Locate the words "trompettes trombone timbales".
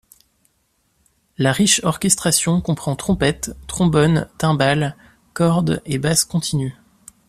2.95-4.97